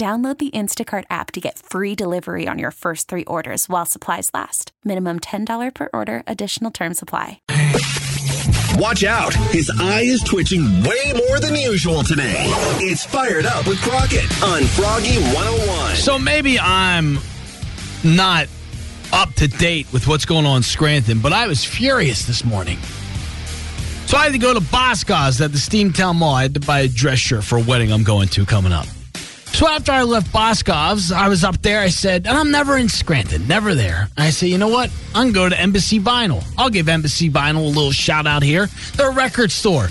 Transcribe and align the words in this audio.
Download 0.00 0.38
the 0.38 0.50
Instacart 0.52 1.04
app 1.10 1.30
to 1.32 1.42
get 1.42 1.58
free 1.58 1.94
delivery 1.94 2.48
on 2.48 2.58
your 2.58 2.70
first 2.70 3.06
three 3.06 3.26
orders 3.26 3.68
while 3.68 3.84
supplies 3.84 4.30
last. 4.32 4.72
Minimum 4.82 5.20
$10 5.20 5.74
per 5.74 5.90
order, 5.92 6.22
additional 6.26 6.70
term 6.70 6.94
supply. 6.94 7.42
Watch 8.78 9.04
out. 9.04 9.34
His 9.52 9.70
eye 9.78 10.00
is 10.00 10.22
twitching 10.22 10.62
way 10.84 11.12
more 11.14 11.38
than 11.38 11.54
usual 11.54 12.02
today. 12.02 12.46
It's 12.80 13.04
Fired 13.04 13.44
Up 13.44 13.66
with 13.66 13.78
Crockett 13.82 14.24
on 14.42 14.62
Froggy 14.62 15.18
101. 15.34 15.96
So 15.96 16.18
maybe 16.18 16.58
I'm 16.58 17.18
not 18.02 18.46
up 19.12 19.34
to 19.34 19.48
date 19.48 19.86
with 19.92 20.08
what's 20.08 20.24
going 20.24 20.46
on 20.46 20.56
in 20.56 20.62
Scranton, 20.62 21.18
but 21.18 21.34
I 21.34 21.46
was 21.46 21.62
furious 21.62 22.24
this 22.24 22.42
morning. 22.42 22.78
So 24.06 24.16
I 24.16 24.24
had 24.24 24.32
to 24.32 24.38
go 24.38 24.54
to 24.54 24.60
Boscov's 24.60 25.42
at 25.42 25.52
the 25.52 25.58
Steamtown 25.58 26.16
Mall. 26.16 26.36
I 26.36 26.42
had 26.44 26.54
to 26.54 26.60
buy 26.60 26.80
a 26.80 26.88
dress 26.88 27.18
shirt 27.18 27.44
for 27.44 27.58
a 27.58 27.62
wedding 27.62 27.92
I'm 27.92 28.02
going 28.02 28.28
to 28.28 28.46
coming 28.46 28.72
up. 28.72 28.86
So 29.52 29.68
after 29.68 29.92
I 29.92 30.04
left 30.04 30.32
Boscov's, 30.32 31.12
I 31.12 31.28
was 31.28 31.44
up 31.44 31.60
there. 31.60 31.80
I 31.80 31.88
said, 31.88 32.26
and 32.26 32.36
I'm 32.36 32.50
never 32.50 32.78
in 32.78 32.88
Scranton, 32.88 33.46
never 33.46 33.74
there. 33.74 34.08
I 34.16 34.30
said, 34.30 34.48
you 34.48 34.56
know 34.56 34.68
what? 34.68 34.90
I'm 35.14 35.32
going 35.32 35.32
to 35.32 35.34
go 35.34 35.48
to 35.50 35.60
Embassy 35.60 36.00
Vinyl. 36.00 36.42
I'll 36.56 36.70
give 36.70 36.88
Embassy 36.88 37.28
Vinyl 37.28 37.64
a 37.64 37.68
little 37.68 37.92
shout 37.92 38.26
out 38.26 38.42
here. 38.42 38.68
They're 38.94 39.10
a 39.10 39.14
record 39.14 39.50
store, 39.50 39.88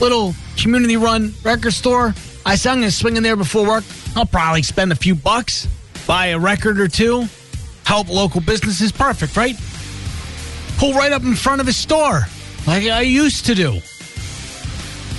little 0.00 0.34
community 0.56 0.96
run 0.96 1.34
record 1.44 1.74
store. 1.74 2.14
I 2.46 2.56
said, 2.56 2.72
I'm 2.72 2.78
going 2.78 2.90
to 2.90 2.96
swing 2.96 3.16
in 3.18 3.22
there 3.22 3.36
before 3.36 3.66
work. 3.66 3.84
I'll 4.16 4.26
probably 4.26 4.62
spend 4.62 4.90
a 4.90 4.96
few 4.96 5.14
bucks, 5.14 5.68
buy 6.06 6.28
a 6.28 6.38
record 6.38 6.80
or 6.80 6.88
two, 6.88 7.26
help 7.84 8.08
local 8.08 8.40
businesses. 8.40 8.90
Perfect, 8.90 9.36
right? 9.36 9.56
Pull 10.78 10.94
right 10.94 11.12
up 11.12 11.22
in 11.24 11.34
front 11.34 11.60
of 11.60 11.66
his 11.66 11.76
store 11.76 12.22
like 12.66 12.84
I 12.84 13.02
used 13.02 13.46
to 13.46 13.54
do. 13.54 13.80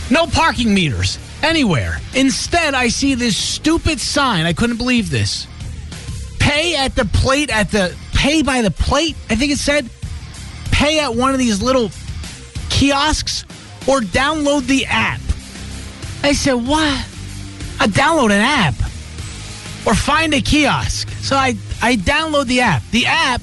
No 0.09 0.27
parking 0.27 0.73
meters 0.73 1.17
anywhere. 1.43 1.99
Instead, 2.15 2.73
I 2.73 2.87
see 2.87 3.13
this 3.13 3.37
stupid 3.37 3.99
sign. 3.99 4.45
I 4.45 4.53
couldn't 4.53 4.77
believe 4.77 5.11
this. 5.11 5.47
Pay 6.39 6.75
at 6.75 6.95
the 6.95 7.05
plate 7.05 7.49
at 7.49 7.69
the 7.69 7.95
pay 8.13 8.41
by 8.41 8.61
the 8.61 8.71
plate. 8.71 9.15
I 9.29 9.35
think 9.35 9.51
it 9.51 9.57
said 9.57 9.89
pay 10.71 10.99
at 10.99 11.13
one 11.13 11.33
of 11.33 11.39
these 11.39 11.61
little 11.61 11.91
kiosks 12.69 13.43
or 13.87 13.99
download 13.99 14.65
the 14.65 14.85
app. 14.85 15.21
I 16.23 16.33
said, 16.33 16.53
"What? 16.53 17.05
I 17.79 17.87
download 17.87 18.31
an 18.31 18.41
app 18.41 18.75
or 19.85 19.93
find 19.93 20.33
a 20.33 20.41
kiosk." 20.41 21.09
So 21.21 21.35
I 21.35 21.55
I 21.81 21.95
download 21.97 22.47
the 22.47 22.61
app. 22.61 22.81
The 22.91 23.05
app 23.05 23.41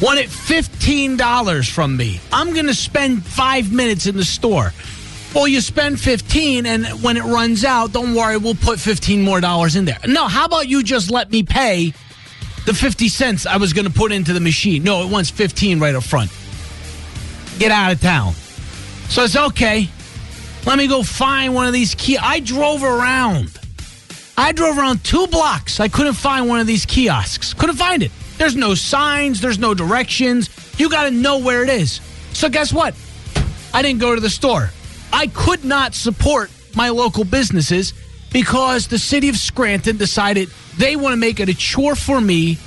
wanted 0.00 0.28
$15 0.28 1.68
from 1.68 1.96
me. 1.96 2.20
I'm 2.32 2.52
going 2.52 2.66
to 2.66 2.74
spend 2.74 3.24
5 3.24 3.72
minutes 3.72 4.06
in 4.06 4.16
the 4.16 4.24
store. 4.24 4.72
Well, 5.38 5.46
you 5.46 5.60
spend 5.60 6.00
15 6.00 6.66
and 6.66 6.84
when 7.00 7.16
it 7.16 7.22
runs 7.22 7.64
out, 7.64 7.92
don't 7.92 8.12
worry, 8.12 8.36
we'll 8.38 8.56
put 8.56 8.80
15 8.80 9.22
more 9.22 9.40
dollars 9.40 9.76
in 9.76 9.84
there. 9.84 10.00
No, 10.04 10.26
how 10.26 10.46
about 10.46 10.66
you 10.66 10.82
just 10.82 11.12
let 11.12 11.30
me 11.30 11.44
pay 11.44 11.92
the 12.66 12.74
50 12.74 13.08
cents 13.08 13.46
I 13.46 13.56
was 13.56 13.72
going 13.72 13.86
to 13.86 13.92
put 13.92 14.10
into 14.10 14.32
the 14.32 14.40
machine? 14.40 14.82
No, 14.82 15.04
it 15.04 15.12
wants 15.12 15.30
15 15.30 15.78
right 15.78 15.94
up 15.94 16.02
front. 16.02 16.32
Get 17.60 17.70
out 17.70 17.92
of 17.92 18.00
town. 18.00 18.32
So 19.10 19.22
it's 19.22 19.36
okay. 19.36 19.88
Let 20.66 20.76
me 20.76 20.88
go 20.88 21.04
find 21.04 21.54
one 21.54 21.68
of 21.68 21.72
these 21.72 21.94
key. 21.94 22.18
I 22.18 22.40
drove 22.40 22.82
around. 22.82 23.60
I 24.36 24.50
drove 24.50 24.76
around 24.76 25.04
two 25.04 25.28
blocks. 25.28 25.78
I 25.78 25.86
couldn't 25.86 26.14
find 26.14 26.48
one 26.48 26.58
of 26.58 26.66
these 26.66 26.84
kiosks. 26.84 27.54
Couldn't 27.54 27.76
find 27.76 28.02
it. 28.02 28.10
There's 28.38 28.56
no 28.56 28.74
signs, 28.74 29.40
there's 29.40 29.60
no 29.60 29.72
directions. 29.72 30.50
You 30.80 30.90
got 30.90 31.04
to 31.04 31.12
know 31.12 31.38
where 31.38 31.62
it 31.62 31.68
is. 31.68 32.00
So 32.32 32.48
guess 32.48 32.72
what? 32.72 32.96
I 33.72 33.82
didn't 33.82 34.00
go 34.00 34.16
to 34.16 34.20
the 34.20 34.30
store. 34.30 34.72
I 35.12 35.26
could 35.28 35.64
not 35.64 35.94
support 35.94 36.50
my 36.74 36.90
local 36.90 37.24
businesses 37.24 37.92
because 38.32 38.88
the 38.88 38.98
city 38.98 39.28
of 39.28 39.36
Scranton 39.36 39.96
decided 39.96 40.48
they 40.76 40.96
want 40.96 41.12
to 41.12 41.16
make 41.16 41.40
it 41.40 41.48
a 41.48 41.54
chore 41.54 41.96
for 41.96 42.20
me 42.20 42.58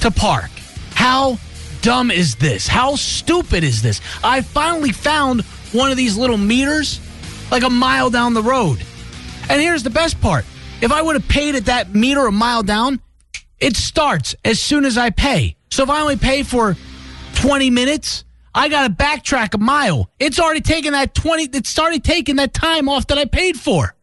to 0.00 0.10
park. 0.10 0.50
How 0.94 1.38
dumb 1.82 2.10
is 2.10 2.36
this? 2.36 2.66
How 2.66 2.96
stupid 2.96 3.64
is 3.64 3.82
this? 3.82 4.00
I 4.24 4.40
finally 4.42 4.92
found 4.92 5.42
one 5.72 5.90
of 5.90 5.96
these 5.96 6.16
little 6.16 6.38
meters 6.38 7.00
like 7.50 7.62
a 7.62 7.70
mile 7.70 8.10
down 8.10 8.34
the 8.34 8.42
road. 8.42 8.82
And 9.48 9.60
here's 9.60 9.82
the 9.82 9.90
best 9.90 10.20
part 10.20 10.44
if 10.80 10.92
I 10.92 11.02
would 11.02 11.16
have 11.16 11.28
paid 11.28 11.54
at 11.54 11.66
that 11.66 11.94
meter 11.94 12.26
a 12.26 12.32
mile 12.32 12.62
down, 12.62 13.00
it 13.58 13.76
starts 13.76 14.34
as 14.44 14.58
soon 14.58 14.84
as 14.84 14.96
I 14.96 15.10
pay. 15.10 15.56
So 15.70 15.82
if 15.82 15.90
I 15.90 16.00
only 16.00 16.16
pay 16.16 16.42
for 16.42 16.76
20 17.34 17.70
minutes, 17.70 18.24
I 18.54 18.68
got 18.68 18.88
to 18.88 18.92
backtrack 19.04 19.54
a 19.54 19.58
mile. 19.58 20.10
It's 20.18 20.40
already 20.40 20.60
taken 20.60 20.92
that 20.92 21.14
20, 21.14 21.50
it's 21.56 21.78
already 21.78 22.00
taken 22.00 22.36
that 22.36 22.52
time 22.52 22.88
off 22.88 23.06
that 23.08 23.18
I 23.18 23.24
paid 23.24 23.58
for. 23.58 23.94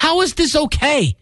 How 0.00 0.20
is 0.22 0.34
this 0.34 0.56
okay? 0.56 1.14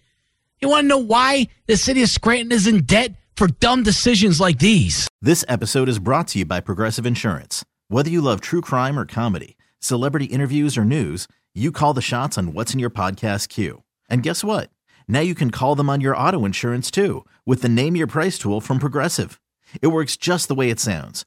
You 0.61 0.69
want 0.69 0.85
to 0.85 0.89
know 0.89 0.99
why 0.99 1.49
the 1.67 1.77
city 1.77 2.03
of 2.03 2.09
Scranton 2.09 2.53
is 2.53 2.67
in 2.67 2.85
debt 2.85 3.15
for 3.37 3.47
dumb 3.49 3.83
decisions 3.83 4.41
like 4.41 4.59
these? 4.59 5.09
This 5.21 5.45
episode 5.49 5.89
is 5.89 5.99
brought 5.99 6.29
to 6.29 6.39
you 6.39 6.47
by 6.47 6.61
Progressive 6.61 7.05
Insurance. 7.05 7.65
Whether 7.89 8.09
you 8.11 8.23
love 8.23 8.41
true 8.41 8.61
crime 8.63 8.99
or 8.99 9.05
comedy, 9.05 9.59
celebrity 9.79 10.27
interviews 10.27 10.79
or 10.79 10.85
news, 10.85 11.29
you 11.55 11.73
call 11.73 11.93
the 11.93 12.01
shots 12.01 12.39
on 12.39 12.55
what's 12.55 12.73
in 12.73 12.81
your 12.81 12.91
podcast 12.91 13.49
queue. 13.49 13.83
And 14.09 14.23
guess 14.23 14.43
what? 14.43 14.71
Now 15.07 15.21
you 15.21 15.35
can 15.35 15.51
call 15.51 15.75
them 15.75 15.91
on 15.91 16.01
your 16.01 16.17
auto 16.17 16.45
insurance 16.47 16.91
too 16.91 17.27
with 17.45 17.61
the 17.61 17.69
Name 17.69 17.97
Your 17.97 18.07
Price 18.07 18.39
tool 18.39 18.61
from 18.63 18.79
Progressive. 18.79 19.39
It 19.83 19.89
works 19.89 20.17
just 20.17 20.49
the 20.49 20.55
way 20.55 20.71
it 20.71 20.81
sounds. 20.81 21.27